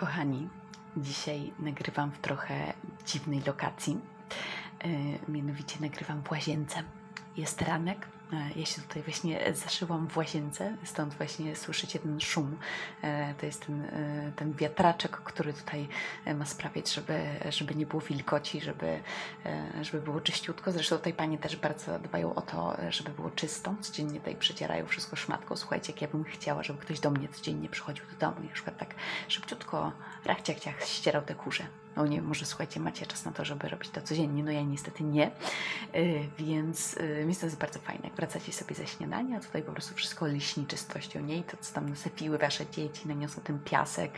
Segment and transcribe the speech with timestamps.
[0.00, 0.48] Kochani,
[0.96, 2.72] dzisiaj nagrywam w trochę
[3.06, 3.98] dziwnej lokacji.
[4.84, 6.82] Yy, mianowicie nagrywam w łazience.
[7.36, 8.06] Jest ranek,
[8.56, 12.58] ja się tutaj właśnie zaszyłam w łazience, stąd właśnie słyszycie ten szum.
[13.02, 15.88] E, to jest ten, e, ten wiatraczek, który tutaj
[16.24, 19.00] e, ma sprawiać, żeby, żeby nie było wilgoci, żeby,
[19.82, 20.72] żeby było czyściutko.
[20.72, 23.74] Zresztą tutaj panie też bardzo dbają o to, żeby było czysto.
[23.80, 25.56] Codziennie tutaj przecierają wszystko szmatką.
[25.56, 28.52] Słuchajcie, jak ja bym chciała, żeby ktoś do mnie codziennie przychodził do domu i na
[28.52, 28.94] przykład tak
[29.28, 29.92] szybciutko,
[30.24, 31.66] rachciach, ciach ścierał te kurze.
[31.96, 34.42] No nie, może słuchajcie, macie czas na to, żeby robić to codziennie.
[34.42, 35.30] No ja niestety nie,
[36.38, 40.66] więc, więc to jest bardzo fajne wracacie sobie ze śniadania, tutaj po prostu wszystko liśni
[40.66, 41.36] czystością, nie?
[41.36, 44.12] I to, co tam nasypiły wasze dzieci, naniosą ten piasek,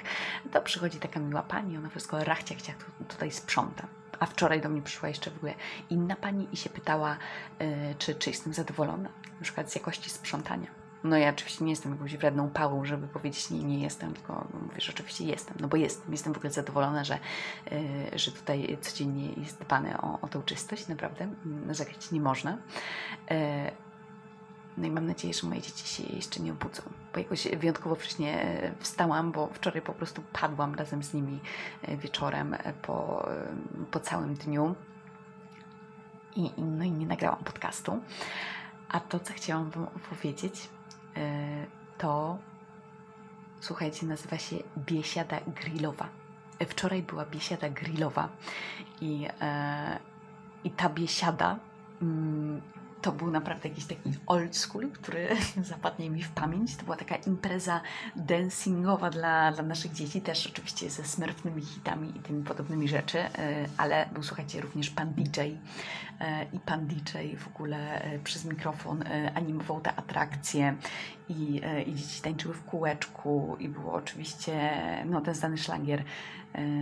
[0.53, 3.87] to przychodzi taka miła pani, ona wszystko rachcia chciała tutaj sprząta.
[4.21, 5.55] A wczoraj do mnie przyszła jeszcze w ogóle
[5.91, 7.17] inna pani i się pytała,
[7.61, 7.67] yy,
[7.99, 10.82] czy, czy jestem zadowolona, na przykład z jakości sprzątania.
[11.05, 14.81] No ja oczywiście nie jestem jakąś wredną pałą, żeby powiedzieć nie, nie jestem, tylko mówię,
[14.81, 16.13] że oczywiście jestem, no bo jestem.
[16.13, 17.19] Jestem w ogóle zadowolona, że,
[17.71, 22.59] yy, że tutaj codziennie jest dbane o, o tą czystość, naprawdę narzekać nie można.
[23.31, 23.37] Yy,
[24.77, 28.43] no i mam nadzieję, że moje dzieci się jeszcze nie obudzą, bo jakoś wyjątkowo wcześnie
[28.43, 31.41] e, wstałam, bo wczoraj po prostu padłam razem z nimi
[31.83, 33.29] e, wieczorem e, po,
[33.91, 34.75] po całym dniu
[36.37, 38.01] i, no i nie nagrałam podcastu.
[38.89, 40.69] A to, co chciałam Wam powiedzieć,
[41.99, 42.39] to
[43.63, 46.09] słuchajcie, nazywa się biesiada grillowa.
[46.69, 48.29] Wczoraj była biesiada grillowa
[49.01, 49.29] i,
[50.65, 51.59] i ta biesiada
[52.03, 52.63] mm,
[53.03, 55.29] to był naprawdę jakiś taki old school, który
[55.63, 56.77] zapadnie mi w pamięć.
[56.77, 57.81] To była taka impreza
[58.17, 63.31] dancingowa dla, dla naszych dzieci, też oczywiście ze smurfnymi hitami i tymi podobnymi rzeczy, e,
[63.77, 69.05] ale był, słuchajcie, również pan DJ e, i pan DJ w ogóle e, przez mikrofon
[69.35, 70.77] animował te atrakcje
[71.29, 74.71] i, i dzieci tańczyły w kółeczku i było oczywiście
[75.07, 76.05] no, ten znany szlagier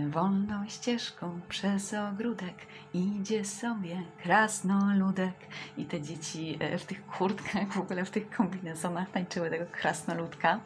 [0.09, 2.55] Wolną ścieżką przez ogródek
[2.93, 5.33] idzie sobie krasnoludek
[5.77, 10.59] i te dzieci e, w tych kurtkach, w ogóle w tych kombinezonach tańczyły tego krasnoludka.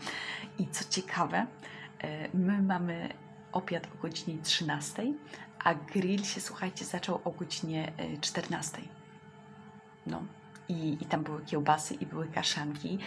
[0.60, 1.46] I co ciekawe,
[2.04, 3.10] e, my mamy
[3.52, 5.04] obiad o godzinie 13,
[5.64, 7.92] a grill się, słuchajcie, zaczął o godzinie
[8.22, 8.78] 14.
[8.78, 8.82] E,
[10.08, 10.24] no.
[10.70, 13.00] I, I tam były kiełbasy i były kaszanki,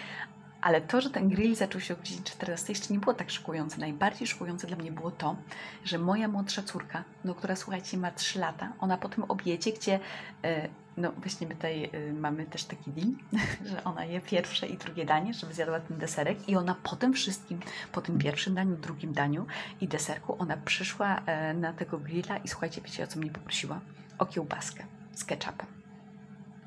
[0.61, 3.81] ale to, że ten grill zaczął się o godzinie 14, jeszcze nie było tak szokujące.
[3.81, 5.37] Najbardziej szokujące dla mnie było to,
[5.85, 10.01] że moja młodsza córka, no, która słuchajcie, ma 3 lata, ona po tym obiedzie, gdzie
[10.45, 13.09] e, no właśnie my tutaj e, mamy też taki deal,
[13.71, 17.13] że ona je pierwsze i drugie danie, żeby zjadła ten deserek i ona po tym
[17.13, 17.61] wszystkim,
[17.93, 19.47] po tym pierwszym daniu, drugim daniu
[19.81, 23.81] i deserku, ona przyszła e, na tego grilla i słuchajcie, wiecie o co mnie poprosiła?
[24.19, 25.67] O kiełbaskę z ketchupem.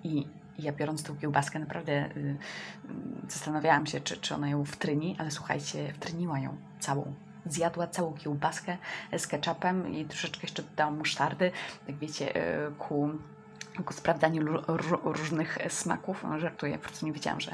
[0.03, 0.27] I
[0.63, 2.37] ja biorąc tą kiełbaskę naprawdę y,
[3.27, 7.13] zastanawiałam się, czy, czy ona ją wtryni, ale słuchajcie, wtryniła ją całą.
[7.45, 8.77] Zjadła całą kiełbaskę
[9.17, 11.51] z ketchupem i troszeczkę jeszcze dodałam musztardy,
[11.87, 12.35] tak wiecie,
[12.67, 13.09] y, ku
[13.85, 14.61] ku sprawdzaniu
[15.03, 16.23] różnych smaków.
[16.23, 17.51] No, żartuję, po prostu nie wiedziałam, że,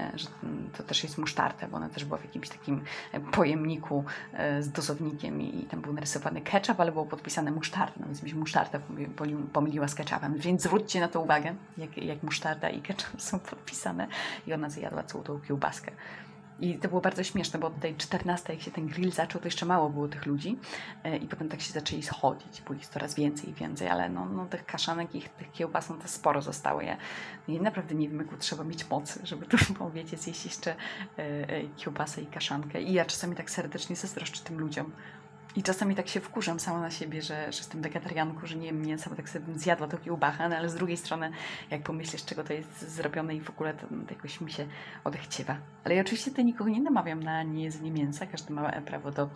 [0.00, 0.28] e, że
[0.76, 2.84] to też jest musztarda, bo ona też była w jakimś takim
[3.32, 8.30] pojemniku e, z dozownikiem i tam był narysowany ketchup, ale było podpisane musztarda, więc mi
[8.30, 8.80] się musztarda
[9.52, 10.34] pomyliła z ketchupem.
[10.38, 14.06] Więc zwróćcie na to uwagę, jak, jak musztarda i ketchup są podpisane
[14.46, 15.92] i ona zjadła całą tą kiełbaskę.
[16.60, 19.46] I to było bardzo śmieszne, bo od tej 14, jak się ten grill zaczął, to
[19.46, 20.58] jeszcze mało było tych ludzi
[21.04, 24.26] e, i potem tak się zaczęli schodzić, było ich coraz więcej i więcej, ale no,
[24.26, 26.80] no tych kaszanek i tych kiełbas, no to sporo zostało.
[26.80, 26.96] Ja,
[27.48, 30.76] ja naprawdę nie wiem, jaką trzeba mieć mocy, żeby tu, bo wiecie, zjeść jeszcze e,
[31.18, 32.82] e, kiełbasę i kaszankę.
[32.82, 34.92] I ja czasami tak serdecznie zazdroszczę tym ludziom,
[35.56, 39.10] i czasami tak się wkurzam sama na siebie, że, że jestem wegetarianką, że nie mięsa,
[39.10, 41.30] bo tak sobie bym zjadła tą kiełbachę, no ale z drugiej strony,
[41.70, 44.66] jak pomyślisz, czego to jest zrobione i w ogóle, to, to jakoś mi się
[45.04, 45.56] odechciewa.
[45.84, 49.28] Ale ja oczywiście tutaj nikogo nie namawiam na niejedzenie mięsa, każdy ma prawo do,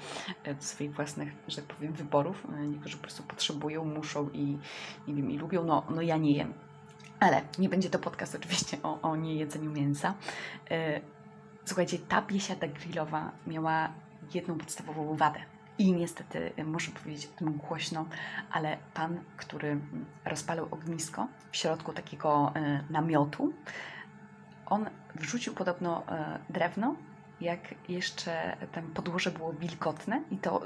[0.45, 2.47] do swoich własnych, że tak powiem, wyborów.
[2.69, 4.59] Niektórzy po prostu potrzebują, muszą i,
[5.09, 5.65] nie wiem, i lubią.
[5.65, 6.55] No, no ja nie jem.
[7.21, 10.15] Ale nie będzie to podcast oczywiście o, o niejedzeniu mięsa.
[10.71, 11.01] E,
[11.65, 13.93] słuchajcie, ta biesiada grillowa miała
[14.35, 18.07] jedną podstawową wadę i niestety y, muszę powiedzieć o tym głośno,
[18.51, 19.81] ale pan, który
[20.25, 23.53] rozpalał ognisko w środku takiego y, namiotu,
[24.67, 26.95] on wrzucił podobno y, drewno,
[27.41, 30.63] jak jeszcze tam podłoże było wilgotne i to,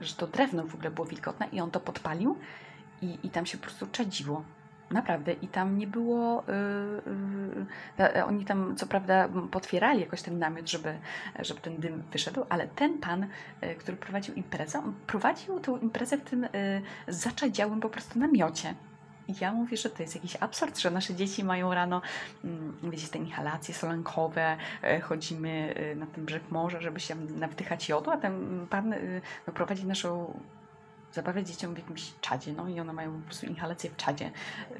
[0.00, 2.38] że to drewno w ogóle było wilgotne i on to podpalił
[3.02, 4.44] i, i tam się po prostu czadziło.
[4.90, 5.32] Naprawdę.
[5.32, 6.44] I tam nie było.
[7.98, 10.98] Yy, yy, oni tam, co prawda, potwierali jakoś ten namiot, żeby,
[11.38, 13.26] żeby ten dym wyszedł, ale ten pan,
[13.62, 16.46] yy, który prowadził imprezę, on prowadził tę imprezę w tym
[17.08, 18.74] zaczadziałym po prostu namiocie.
[19.30, 22.02] I ja mówię, że to jest jakiś absurd, że nasze dzieci mają rano,
[22.44, 27.88] mm, wiecie, te inhalacje solankowe, e, chodzimy e, na ten brzeg morza, żeby się nawdychać
[27.88, 28.94] jodu, a ten pan
[29.46, 30.40] no, prowadzi naszą
[31.12, 34.30] zabawiać dzieciom w jakimś czadzie, no i one mają po prostu inhalację w czadzie.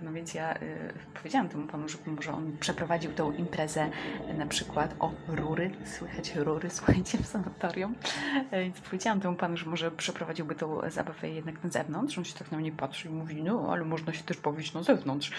[0.02, 3.90] No więc ja y, powiedziałam temu panu, że może on przeprowadził tą imprezę
[4.30, 7.94] y, na przykład o rury, słychać rury, słuchajcie, w sanatorium.
[8.52, 12.18] Y, więc powiedziałam temu panu, że może przeprowadziłby tą zabawę jednak na zewnątrz.
[12.18, 14.82] On się tak na mnie patrzy i mówi, no ale można się też bawić na
[14.82, 15.32] zewnątrz.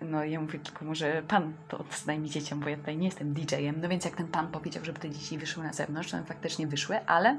[0.00, 1.84] No ja mówię, tylko może pan to
[2.18, 3.80] mi dzieciom, bo ja tutaj nie jestem DJ-em.
[3.80, 6.66] No więc jak ten pan powiedział, żeby te dzieci wyszły na zewnątrz, to one faktycznie
[6.66, 7.36] wyszły, ale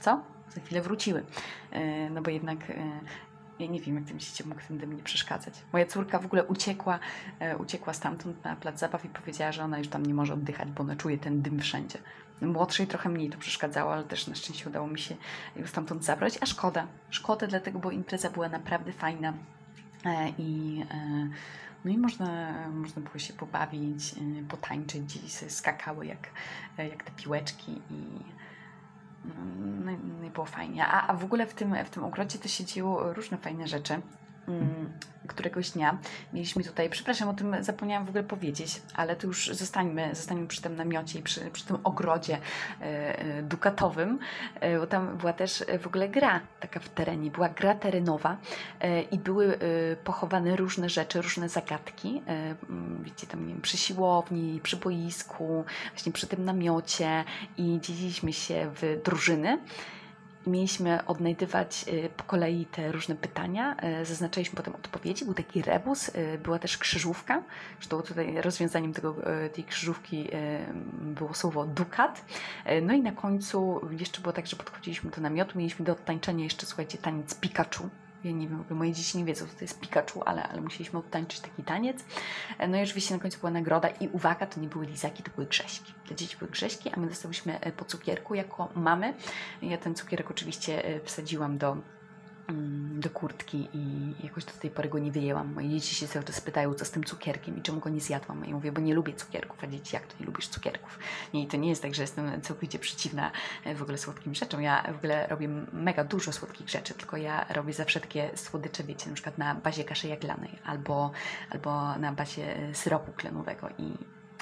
[0.00, 0.33] co?
[0.50, 1.24] Za chwilę wróciły.
[1.72, 2.74] E, no bo jednak e,
[3.58, 5.54] ja nie wiem, jak tym dzieciom mógł ten dym nie przeszkadzać.
[5.72, 6.98] Moja córka w ogóle uciekła,
[7.40, 10.70] e, uciekła stamtąd na plac zabaw i powiedziała, że ona już tam nie może oddychać,
[10.70, 11.98] bo ona czuje ten dym wszędzie.
[12.40, 15.16] Młodszej trochę mniej to przeszkadzało, ale też na szczęście udało mi się
[15.56, 16.38] ją stamtąd zabrać.
[16.40, 16.86] A szkoda.
[17.10, 19.32] Szkoda dlatego, bo impreza była naprawdę fajna
[20.38, 20.82] i
[21.84, 24.14] no i można, można było się pobawić,
[24.48, 26.28] potańczyć, sobie skakały jak,
[26.78, 28.04] jak te piłeczki i
[29.84, 30.86] no, no i było fajnie.
[30.86, 34.00] A, a w ogóle w tym, w tym ogrodzie to się dzieło różne fajne rzeczy.
[34.48, 34.92] Mm,
[35.26, 35.98] któregoś dnia
[36.32, 40.62] mieliśmy tutaj, przepraszam, o tym zapomniałam w ogóle powiedzieć, ale to już zostańmy, zostańmy przy
[40.62, 42.38] tym namiocie i przy, przy tym ogrodzie
[42.80, 44.18] e, e, dukatowym,
[44.60, 48.36] e, bo tam była też w ogóle gra taka w terenie, była gra terenowa
[49.10, 49.58] i były
[50.04, 52.22] pochowane różne rzeczy, różne zagadki,
[53.00, 57.24] wiecie, tam nie wiem, przy siłowni, przy boisku, właśnie przy tym namiocie
[57.56, 59.58] i dzieliliśmy się w drużyny
[60.46, 66.08] mieliśmy odnajdywać y, po kolei te różne pytania, y, zaznaczaliśmy potem odpowiedzi, był taki rebus,
[66.08, 67.42] y, była też krzyżówka,
[67.78, 69.16] zresztą tutaj rozwiązaniem tego,
[69.52, 70.28] tej krzyżówki
[71.00, 72.24] było słowo dukat.
[72.82, 76.66] No i na końcu jeszcze było tak, że podchodziliśmy do namiotu, mieliśmy do odtańczenia jeszcze,
[76.66, 77.88] słuchajcie, taniec Pikachu,
[78.24, 81.40] ja nie wiem, moje dzieci nie wiedzą, co to jest Pikachu, ale, ale musieliśmy odtańczyć
[81.40, 82.04] taki taniec.
[82.58, 85.30] E, no i oczywiście na końcu była nagroda i uwaga, to nie były lizaki, to
[85.34, 85.92] były grześki.
[86.06, 89.14] Dla dzieci były grześki, a my dostałyśmy e, po cukierku jako mamy.
[89.62, 91.76] Ja ten cukierek oczywiście e, wsadziłam do
[92.94, 95.52] do kurtki i jakoś do tej pory go nie wyjęłam.
[95.52, 98.44] Moje dzieci się cały czas pytają, co z tym cukierkiem i czemu go nie zjadłam.
[98.44, 100.98] Ja mówię, bo nie lubię cukierków, a dzieci, jak to nie lubisz cukierków?
[101.34, 103.30] Nie, i to nie jest tak, że jestem całkowicie przeciwna
[103.64, 104.62] e, w ogóle słodkim rzeczom.
[104.62, 109.08] Ja w ogóle robię mega dużo słodkich rzeczy, tylko ja robię zawsze takie słodycze, wiecie,
[109.08, 111.10] na przykład na bazie kaszy jaglanej albo,
[111.50, 113.92] albo na bazie syropu klenowego i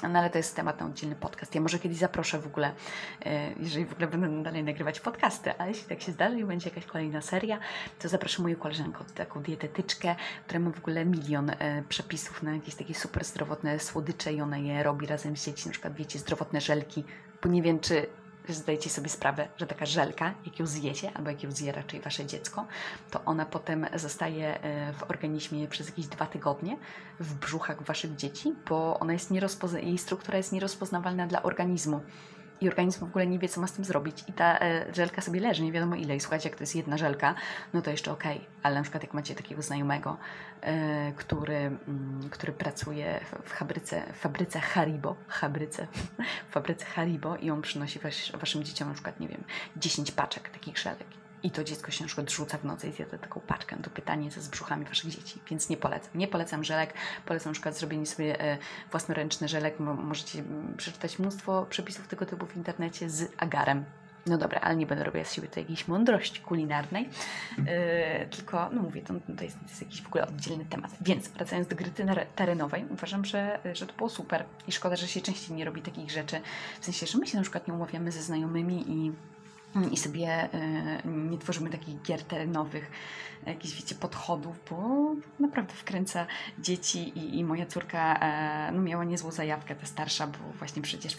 [0.03, 1.55] no ale to jest temat na oddzielny podcast.
[1.55, 2.71] Ja może kiedyś zaproszę w ogóle,
[3.25, 6.69] e, jeżeli w ogóle będę dalej nagrywać podcasty, a jeśli tak się zdarzy i będzie
[6.69, 7.59] jakaś kolejna seria,
[7.99, 10.15] to zaproszę moją koleżankę, taką dietetyczkę,
[10.47, 14.57] która ma w ogóle milion e, przepisów na jakieś takie super zdrowotne słodycze i ona
[14.57, 17.03] je robi razem z dzieci, na przykład wiecie, zdrowotne żelki,
[17.43, 18.07] bo nie wiem, czy
[18.49, 22.25] zdajecie sobie sprawę, że taka żelka, jak ją zjecie, albo jak ją zje raczej wasze
[22.25, 22.65] dziecko,
[23.11, 26.77] to ona potem zostaje e, w organizmie przez jakieś dwa tygodnie
[27.19, 32.01] w brzuchach waszych dzieci, bo ona jest nierozpozna- jej struktura jest nierozpoznawalna dla organizmu
[32.63, 34.23] i organizm w ogóle nie wie, co ma z tym zrobić.
[34.27, 36.15] I ta e, żelka sobie leży, nie wiadomo ile.
[36.15, 37.35] I słuchajcie, jak to jest jedna żelka,
[37.73, 38.37] no to jeszcze okej.
[38.37, 38.49] Okay.
[38.63, 40.17] Ale na przykład jak macie takiego znajomego,
[40.61, 45.87] e, który, mm, który pracuje w fabryce, w fabryce Haribo, fabryce,
[46.49, 49.43] w fabryce Haribo i on przynosi was, waszym dzieciom na przykład, nie wiem,
[49.77, 53.17] 10 paczek takich żelek i to dziecko się na przykład rzuca w nocy i zjada
[53.17, 56.09] taką paczkę, to pytanie co z brzuchami waszych dzieci, więc nie polecam.
[56.15, 56.93] Nie polecam żelek,
[57.25, 58.57] polecam na przykład zrobienie sobie e,
[58.91, 59.79] własnoręczny żelek.
[59.79, 63.85] Możecie mm, przeczytać mnóstwo przepisów tego typu w internecie z agarem.
[64.25, 67.09] No dobra, ale nie będę robiła z siebie tutaj jakiejś mądrości kulinarnej,
[67.57, 67.65] yy,
[68.31, 70.91] tylko, no mówię, to, to, jest, to jest jakiś w ogóle oddzielny temat.
[71.01, 71.91] Więc wracając do gry
[72.35, 76.11] terenowej, uważam, że, że to było super i szkoda, że się częściej nie robi takich
[76.11, 76.41] rzeczy.
[76.81, 79.11] W sensie, że my się na przykład nie umawiamy ze znajomymi i
[79.91, 80.49] i sobie e,
[81.05, 82.91] nie tworzymy takich gier terenowych,
[83.45, 86.25] jakichś, wiecie, podchodów, bo naprawdę wkręca
[86.59, 91.17] dzieci i, i moja córka e, no, miała niezłą zajawkę, ta starsza, bo właśnie przecież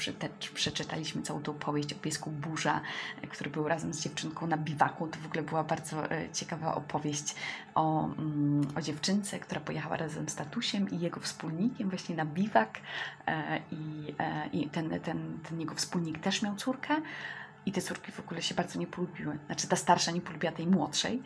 [0.54, 2.80] przeczytaliśmy całą tą powieść o piesku Burza,
[3.22, 5.08] e, który był razem z dziewczynką na biwaku.
[5.08, 7.34] To w ogóle była bardzo ciekawa opowieść
[7.74, 12.80] o, mm, o dziewczynce, która pojechała razem z tatusiem i jego wspólnikiem właśnie na biwak
[13.72, 14.14] i,
[14.52, 16.96] i ten, ten, ten jego wspólnik też miał córkę,
[17.66, 19.38] i te córki w ogóle się bardzo nie polubiły.
[19.46, 21.22] Znaczy ta starsza nie polubiła tej młodszej.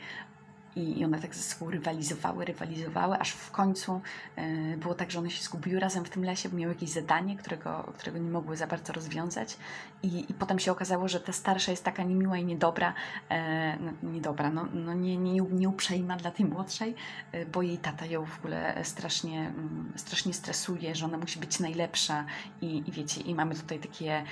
[0.76, 4.00] I, one tak ze sobą rywalizowały, rywalizowały, aż w końcu
[4.38, 7.37] y, było tak, że one się zgubiły razem w tym lesie, bo miały jakieś zadanie,
[7.37, 9.57] którego, którego nie mogły za bardzo rozwiązać.
[10.02, 12.95] I, i potem się okazało, że ta starsza jest taka niemiła i niedobra,
[13.28, 16.95] e, no, niedobra, no, no nie, nie, nie uprzejma dla tej młodszej,
[17.33, 21.61] e, bo jej tata ją w ogóle strasznie, mm, strasznie stresuje, że ona musi być
[21.61, 22.25] najlepsza.
[22.61, 24.25] I, i wiecie, i mamy tutaj takie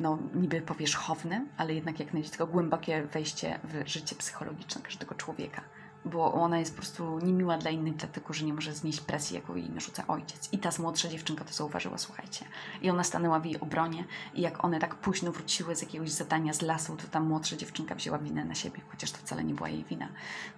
[0.00, 5.62] no, niby powierzchowne, ale jednak jak na dziecko głębokie wejście w życie psychologiczne każdego człowieka.
[6.04, 9.54] bo ona jest po prostu niemiła dla innych, dlatego że nie może znieść presji, jaką
[9.54, 10.48] jej narzuca ojciec.
[10.52, 12.44] I ta młodsza dziewczynka to zauważyła, słuchajcie.
[12.82, 16.52] I ona stanęła w jej obronie i jak one tak późno wróciły z jakiegoś zadania
[16.52, 19.68] z lasu, to ta młodsza dziewczynka wzięła winę na siebie, chociaż to wcale nie była
[19.68, 20.08] jej wina.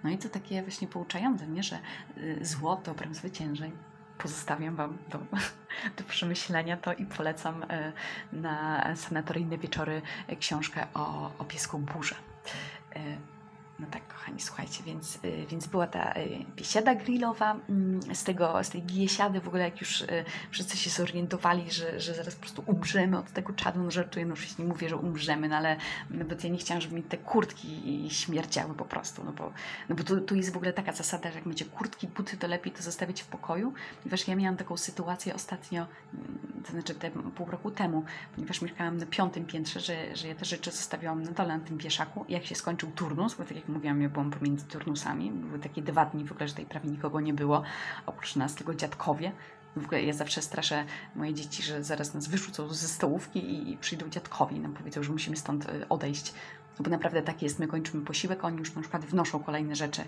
[0.03, 1.63] No i to takie właśnie pouczające, nie?
[1.63, 1.79] że
[2.17, 3.71] y, zło dobrem zwycięży
[4.19, 5.19] pozostawiam Wam do,
[5.97, 7.67] do przemyślenia to i polecam y,
[8.33, 10.01] na sanatoryjne wieczory
[10.39, 12.15] książkę o, o piesku Burze.
[13.79, 17.55] No tak, kochani, słuchajcie, więc, y, więc była ta y, biesiada grillowa.
[17.69, 21.99] Mm, z, tego, z tej biesiady w ogóle, jak już y, wszyscy się zorientowali, że,
[21.99, 24.97] że zaraz po prostu umrzemy od tego czadu, no żartuję, no już nie mówię, że
[24.97, 25.77] umrzemy, no ale
[26.09, 29.51] no bo ja nie chciałam, żeby mi te kurtki śmierdziały po prostu, no bo,
[29.89, 32.47] no bo tu, tu jest w ogóle taka zasada, że jak macie kurtki, buty, to
[32.47, 37.11] lepiej to zostawić w pokoju, ponieważ ja miałam taką sytuację ostatnio, mm, to znaczy te
[37.11, 38.03] pół roku temu,
[38.35, 41.77] ponieważ mieszkałam na piątym piętrze, że, że ja te rzeczy zostawiłam na dole na tym
[41.77, 45.31] pieszaku jak się skończył turnus, bo tak jak mówiłam, ja byłam pomiędzy turnusami.
[45.31, 47.63] Były takie dwa dni w ogóle, że tutaj prawie nikogo nie było,
[48.05, 49.31] oprócz nas tylko dziadkowie.
[49.75, 50.85] W ogóle ja zawsze straszę
[51.15, 55.11] moje dzieci, że zaraz nas wyrzucą ze stołówki i przyjdą dziadkowie i nam powiedzą, że
[55.11, 55.89] musimy stąd y,
[56.79, 60.01] odejść, bo naprawdę tak jest, my kończymy posiłek, oni już na przykład wnoszą kolejne rzeczy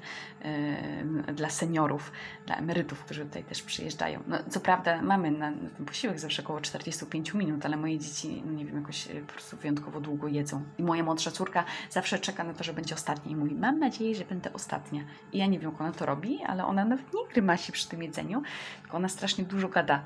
[1.28, 2.12] yy, dla seniorów,
[2.46, 4.24] dla emerytów, którzy tutaj też przyjeżdżają.
[4.28, 8.44] No, co prawda mamy na, na ten posiłek zawsze około 45 minut, ale moje dzieci,
[8.46, 10.63] no nie wiem, jakoś yy, po prostu wyjątkowo długo jedzą.
[10.78, 14.16] I moja młodsza córka zawsze czeka na to, że będzie ostatnia i mówi, mam nadzieję,
[14.16, 15.01] że będę ostatnia.
[15.34, 17.90] I ja nie wiem, jak ona to robi, ale ona nawet nie gryma się przy
[17.90, 18.42] tym jedzeniu,
[18.82, 20.04] tylko ona strasznie dużo gada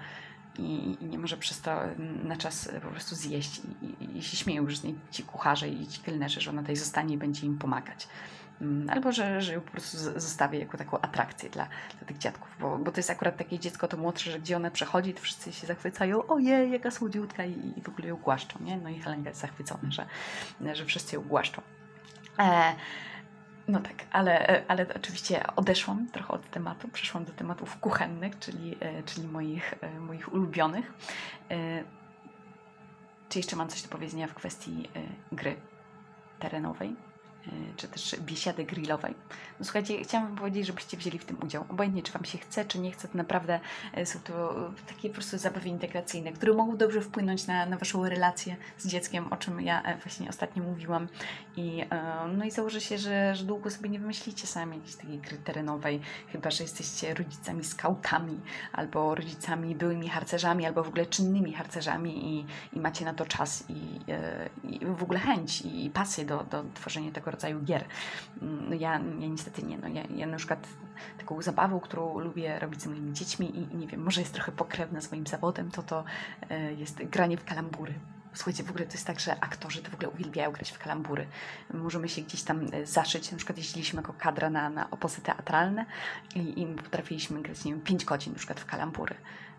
[0.60, 1.82] i, nie może przez to
[2.24, 3.62] na czas po prostu zjeść.
[3.82, 6.62] I, i, i się śmieją już z niej ci kucharze i ci kelnerzy, że ona
[6.62, 8.08] tutaj zostanie i będzie im pomagać.
[8.62, 12.48] Mm, albo że, że ją po prostu zostawię jako taką atrakcję dla, dla tych dziadków,
[12.60, 15.54] bo, bo to jest akurat takie dziecko to młodsze, że gdzie ona przechodzi, to wszyscy
[15.54, 18.78] się zachwycają, ojej, jaka słodziutka i, i w ogóle ją głaszczą, nie?
[18.78, 20.06] No i Helenka jest zachwycona, że,
[20.76, 21.62] że wszyscy ją głaszczą.
[22.40, 22.76] E,
[23.68, 29.04] no tak, ale, ale oczywiście odeszłam trochę od tematu, przeszłam do tematów kuchennych, czyli, e,
[29.04, 30.94] czyli moich, e, moich ulubionych.
[31.52, 31.84] E,
[33.30, 34.90] czy jeszcze mam coś do powiedzenia w kwestii
[35.32, 35.56] gry
[36.40, 36.96] terenowej?
[37.48, 39.16] Y, czy też biesiady grillowej.
[39.60, 41.66] No słuchajcie, chciałam powiedzieć, żebyście wzięli w tym udział.
[41.70, 43.60] Obojętnie, czy Wam się chce, czy nie chce, to naprawdę
[43.98, 44.56] y, są to
[44.88, 49.34] takie po prostu zabawy integracyjne, które mogą dobrze wpłynąć na, na Waszą relację z dzieckiem,
[49.34, 51.08] o czym ja e, właśnie ostatnio mówiłam.
[51.58, 55.18] I, e, no i założę się, że, że długo sobie nie wymyślicie sami jakiejś takiej
[55.18, 58.40] gry terenowej, chyba, że jesteście rodzicami skautami,
[58.74, 63.64] albo rodzicami byłymi harcerzami, albo w ogóle czynnymi harcerzami i, i macie na to czas
[63.70, 67.86] i, e, i w ogóle chęć i pasję do, do tworzenia tego rodzaju gier.
[68.42, 69.78] Mm, ja, ja niestety nie.
[69.78, 70.68] No ja, ja na przykład
[71.18, 74.52] taką zabawą, którą lubię robić z moimi dziećmi i, i nie wiem, może jest trochę
[74.52, 76.04] pokrewna z moim zawodem, to to
[76.50, 77.94] e, jest granie w kalambury.
[78.34, 81.28] Słuchajcie, w ogóle to jest tak, że aktorzy to w ogóle uwielbiają grać w kalambury.
[81.74, 83.32] Możemy się gdzieś tam e, zaszyć.
[83.32, 85.86] Na przykład jeździliśmy jako kadra na, na obozy teatralne
[86.36, 89.16] i, i potrafiliśmy grać, nie wiem, pięć godzin na przykład w kalambury.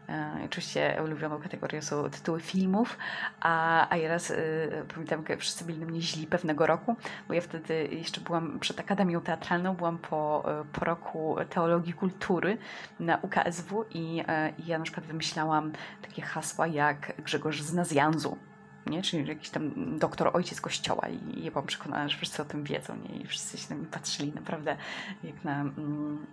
[0.09, 2.99] E, oczywiście ulubioną kategorią są tytuły filmów,
[3.41, 6.97] a, a ja raz y, pamiętam, jak wszyscy byli na mnie źli pewnego roku,
[7.29, 12.59] bo ja wtedy jeszcze byłam przed Akademią Teatralną, byłam po, po roku Teologii Kultury
[13.01, 15.73] na UKSW i, y, i ja na przykład wymyślałam
[16.03, 18.39] takie hasła jak Grzegorz z Nazjanzu,
[18.87, 19.03] nie?
[19.03, 22.97] czyli jakiś tam doktor, ojciec kościoła i ja byłam przekonana, że wszyscy o tym wiedzą
[22.97, 23.21] nie?
[23.21, 24.77] i wszyscy się na mnie patrzyli naprawdę
[25.25, 25.61] jak na...
[25.61, 26.27] Mm,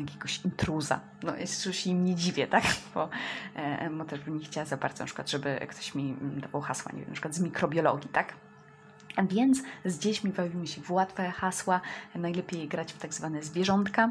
[0.00, 1.00] jakiegoś intruza.
[1.22, 1.32] No,
[1.66, 2.64] już im nie dziwię, tak?
[2.94, 3.08] Bo,
[3.54, 6.92] e, bo też bym nie chciała za bardzo, na przykład, żeby ktoś mi dawał hasła,
[6.92, 8.34] nie wiem, na przykład z mikrobiologii, tak?
[9.24, 11.80] Więc z dziećmi bawimy się w łatwe hasła,
[12.14, 14.10] najlepiej grać w tak zwane zwierzątka,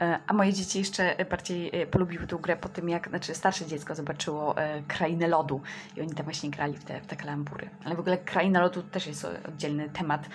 [0.00, 3.66] e, a moje dzieci jeszcze bardziej e, polubiły tę grę po tym, jak, znaczy starsze
[3.66, 5.60] dziecko zobaczyło e, Krainę Lodu
[5.96, 7.70] i oni tam właśnie grali w te, w te kalambury.
[7.84, 10.28] Ale w ogóle Kraina Lodu też jest oddzielny temat,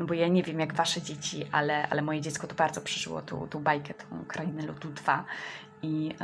[0.00, 3.22] no bo ja nie wiem jak wasze dzieci, ale, ale moje dziecko to bardzo przeżyło
[3.22, 5.24] tą, tą bajkę, tą Krainę Lodu 2
[5.82, 6.14] i, yy,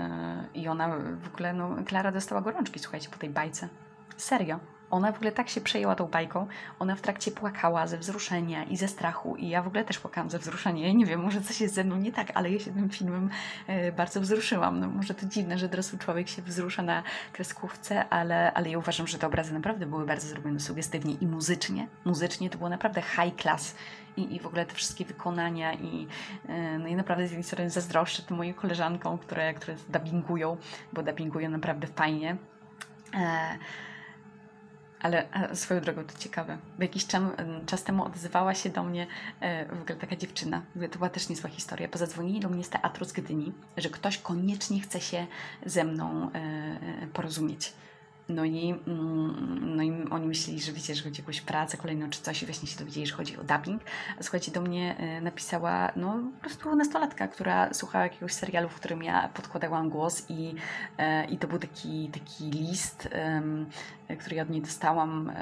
[0.63, 3.69] i ona w ogóle, no Klara dostała gorączki, słuchajcie, po tej bajce.
[4.17, 4.59] Serio.
[4.91, 6.47] Ona w ogóle tak się przejęła tą bajką,
[6.79, 10.31] ona w trakcie płakała ze wzruszenia i ze strachu i ja w ogóle też płakałam
[10.31, 10.87] ze wzruszenia.
[10.87, 13.31] Ja nie wiem, może coś jest ze mną nie tak, ale ja się tym filmem
[13.67, 14.81] e, bardzo wzruszyłam.
[14.81, 17.03] No, może to dziwne, że dorosły człowiek się wzrusza na
[17.33, 21.89] kreskówce, ale, ale ja uważam, że te obrazy naprawdę były bardzo zrobione sugestywnie i muzycznie.
[22.05, 23.75] Muzycznie to było naprawdę high class
[24.17, 26.07] i, i w ogóle te wszystkie wykonania i,
[26.49, 30.57] e, no i naprawdę z jednej strony zazdroszczę tym moim koleżankom, które, które dubbingują,
[30.93, 32.37] bo dubbingują naprawdę fajnie.
[33.15, 33.59] E,
[35.03, 37.23] ale swoją drogą to ciekawe, bo jakiś czas,
[37.67, 39.07] czas temu odzywała się do mnie
[39.41, 40.63] e, w ogóle taka dziewczyna.
[40.91, 41.89] To była też niezła historia.
[41.89, 45.27] Pozadzwonili do mnie z teatru z Gdyni, że ktoś koniecznie chce się
[45.67, 47.73] ze mną e, porozumieć.
[48.29, 52.11] No i, mm, no i oni myśleli, że wiecie, że chodzi o jakąś pracę kolejną
[52.11, 53.83] czy coś i właśnie się dowiedzieli, że chodzi o dubbing.
[54.19, 58.75] A słuchajcie, do mnie e, napisała no po prostu nastolatka, która słuchała jakiegoś serialu, w
[58.75, 60.55] którym ja podkładałam głos i,
[60.99, 63.09] e, i to był taki, taki list,
[64.19, 65.33] który ja od niej dostałam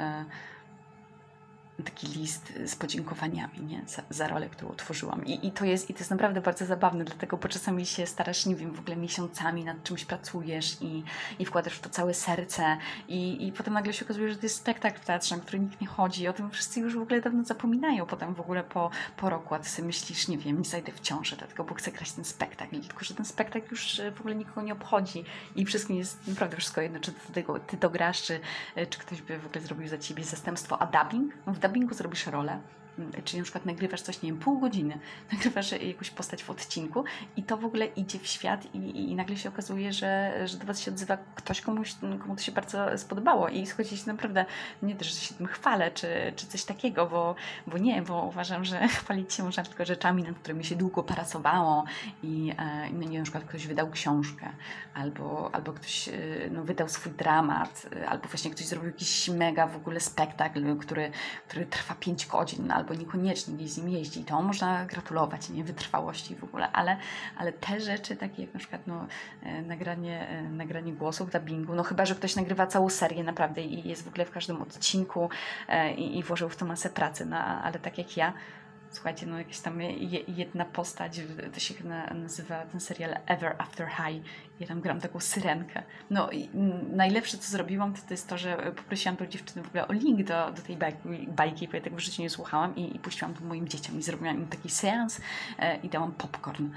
[1.82, 3.82] taki list z podziękowaniami nie?
[3.86, 5.26] Za, za rolę, którą utworzyłam.
[5.26, 8.46] I, I, to jest, I to jest naprawdę bardzo zabawne, dlatego bo czasami się starasz,
[8.46, 11.02] nie wiem, w ogóle miesiącami nad czymś pracujesz i,
[11.38, 12.76] i wkładasz w to całe serce
[13.08, 15.80] i, i potem nagle się okazuje, że to jest spektakl w teatrze, na który nikt
[15.80, 16.28] nie chodzi.
[16.28, 19.58] O tym wszyscy już w ogóle dawno zapominają potem w ogóle po, po roku, a
[19.58, 22.80] ty sobie myślisz, nie wiem, nie zajdę w ciążę, dlatego bo chcę grać ten spektakl.
[22.80, 25.24] Tylko, że ten spektakl już w ogóle nikogo nie obchodzi
[25.56, 28.40] i wszystko jest naprawdę wszystko jedno, czy ty, tego, ty to grasz, czy,
[28.90, 31.34] czy ktoś by w ogóle zrobił za ciebie zastępstwo, a dubbing?
[31.46, 32.58] No, w dubbingu zrobisz rolę,
[33.24, 34.98] czyli na przykład nagrywasz coś, nie wiem, pół godziny,
[35.32, 37.04] nagrywasz jakąś postać w odcinku
[37.36, 40.66] i to w ogóle idzie w świat i, i nagle się okazuje, że, że do
[40.66, 43.48] Was się odzywa ktoś, komuś, komu to się bardzo spodobało.
[43.48, 44.44] I słuchajcie, się naprawdę,
[44.82, 47.34] nie też, że się tym chwalę, czy, czy coś takiego, bo,
[47.66, 51.84] bo nie, bo uważam, że chwalić się można tylko rzeczami, nad którymi się długo pracowało
[52.22, 54.48] i e, no nie, na przykład ktoś wydał książkę,
[54.94, 56.12] albo, albo ktoś e,
[56.50, 61.10] no, wydał swój dramat, e, albo właśnie ktoś zrobił jakiś mega w ogóle spektakl, który,
[61.48, 65.64] który trwa 5 godzin, albo niekoniecznie gdzieś z nim jeździ, to można gratulować, nie?
[65.64, 66.96] Wytrwałości w ogóle, ale,
[67.36, 69.06] ale te rzeczy, takie jak na przykład no,
[69.42, 73.88] e, nagranie, e, nagranie głosów, dubbingu, no chyba, że ktoś nagrywa całą serię naprawdę i
[73.88, 75.28] jest w ogóle w każdym odcinku
[75.68, 78.32] e, i, i włożył w to masę pracy, no, ale tak jak ja,
[78.94, 79.80] słuchajcie, no jakaś tam
[80.28, 81.20] jedna postać,
[81.54, 81.74] to się
[82.14, 84.24] nazywa ten serial Ever After High.
[84.60, 85.82] Ja tam gram taką syrenkę.
[86.10, 86.48] No i
[86.92, 90.22] najlepsze, co zrobiłam, to, to jest to, że poprosiłam tą dziewczynę w ogóle o link
[90.22, 93.34] do, do tej bajki, bajki, bo ja tego w życiu nie słuchałam i, i puściłam
[93.34, 95.20] to moim dzieciom i zrobiłam im taki seans
[95.58, 96.68] e, i dałam popcorn.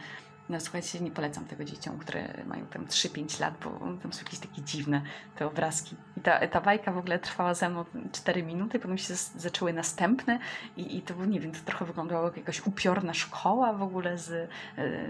[0.49, 3.69] No słuchajcie, nie polecam tego dzieciom, które mają tam 3-5 lat, bo
[4.01, 5.01] tam są jakieś takie dziwne
[5.35, 5.95] te obrazki.
[6.17, 10.39] I ta, ta bajka w ogóle trwała ze mną 4 minuty, potem się zaczęły następne
[10.77, 14.49] i, i to, nie wiem, to trochę wyglądało jak jakaś upiorna szkoła w ogóle z,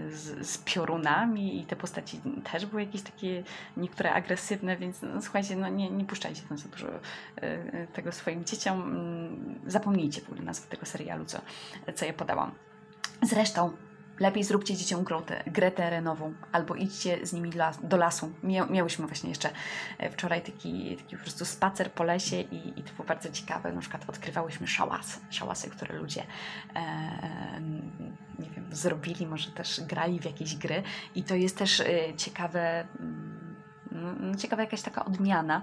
[0.10, 3.44] z, z piorunami i te postaci też były jakieś takie
[3.78, 6.88] niektóre agresywne, więc no, słuchajcie, no nie, nie puszczajcie tam za dużo
[7.36, 8.82] e, tego swoim dzieciom.
[8.82, 11.42] Mm, zapomnijcie w ogóle nazwy tego serialu, co,
[11.96, 12.52] co ja podałam.
[13.22, 13.72] Zresztą
[14.20, 17.52] Lepiej zróbcie dzieciom grotę, grę terenową albo idźcie z nimi
[17.84, 18.32] do lasu.
[18.70, 19.50] Miałyśmy właśnie jeszcze
[19.98, 23.74] e, wczoraj taki, taki po prostu spacer po lesie i, i to było bardzo ciekawe.
[23.74, 26.24] Na przykład odkrywałyśmy szałasy, szałasy, które ludzie
[26.76, 27.62] e,
[28.40, 30.84] nie wiem, zrobili, może też grali w jakieś gry
[31.16, 31.86] i to jest też e,
[32.18, 33.38] ciekawe mm,
[33.92, 35.62] no, ciekawa jakaś taka odmiana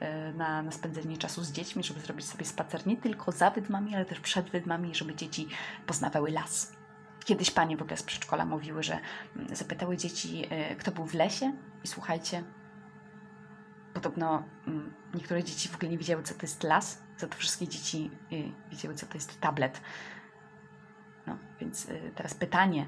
[0.00, 3.94] e, na, na spędzenie czasu z dziećmi, żeby zrobić sobie spacer nie tylko za wydmami,
[3.94, 5.48] ale też przed wydmami, żeby dzieci
[5.86, 6.72] poznawały las.
[7.26, 8.98] Kiedyś panie w ogóle z przedszkola mówiły, że
[9.36, 11.52] mm, zapytały dzieci, e, kto był w lesie
[11.84, 12.44] i słuchajcie,
[13.94, 17.68] podobno mm, niektóre dzieci w ogóle nie wiedziały, co to jest las, za to wszystkie
[17.68, 19.80] dzieci e, wiedziały, co to jest tablet.
[21.26, 22.86] No, więc e, teraz pytanie,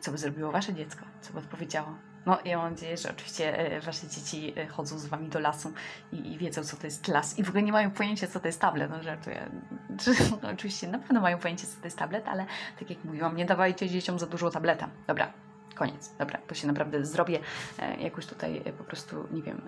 [0.00, 1.06] co by zrobiło wasze dziecko?
[1.20, 1.98] Co by odpowiedziało?
[2.26, 5.72] No, ja mam nadzieję, że oczywiście e, wasze dzieci e, chodzą z wami do lasu
[6.12, 8.46] i, i, wiedzą, co to jest las i w ogóle nie mają pojęcia, co to
[8.46, 8.90] jest tablet.
[8.90, 9.50] No, żartuję.
[10.54, 12.46] Oczywiście na pewno mają pojęcie, co to jest tablet, ale
[12.78, 14.88] tak jak mówiłam, nie dawajcie dzieciom za dużo tableta.
[15.06, 15.32] Dobra,
[15.74, 16.14] koniec.
[16.18, 17.40] Dobra, to się naprawdę zrobię
[17.78, 19.62] e, jakoś tutaj po prostu, nie wiem,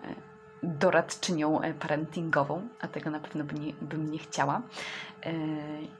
[0.62, 4.62] doradczynią parentingową, a tego na pewno by nie, bym nie chciała.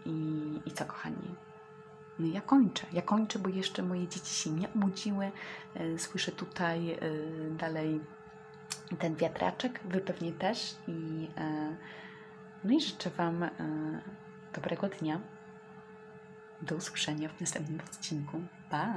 [0.05, 1.35] I, I co, kochani?
[2.19, 2.87] No ja kończę.
[2.93, 5.33] Ja kończę, bo jeszcze moje dzieci się nie obudziły.
[5.75, 6.99] E, słyszę tutaj e,
[7.51, 8.01] dalej
[8.99, 10.77] ten wiatraczek, wy pewnie też.
[10.89, 11.77] I, e,
[12.65, 13.49] no i życzę Wam
[14.55, 15.21] dobrego dnia.
[16.63, 18.41] Do usłyszenia w następnym odcinku.
[18.71, 18.95] Pa!